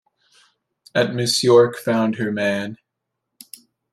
[0.95, 2.79] At Miss York found her man.